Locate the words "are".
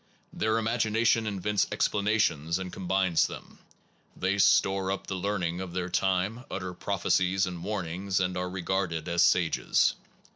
8.35-8.49